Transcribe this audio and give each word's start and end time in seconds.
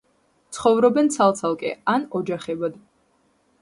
ცხოვრობენ 0.57 1.13
ცალ-ცალკე 1.17 1.71
ან 1.97 2.09
ოჯახებად. 2.23 2.85